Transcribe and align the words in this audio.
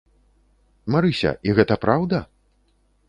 Марыся, 0.95 1.31
і 1.49 1.55
гэта 1.59 1.73
праўда? 1.85 2.25